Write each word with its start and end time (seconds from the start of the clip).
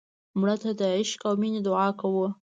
مړه 0.39 0.55
ته 0.63 0.69
د 0.79 0.81
عشق 0.95 1.19
او 1.27 1.33
مینې 1.41 1.59
دعا 1.67 1.87
کوو 1.99 2.25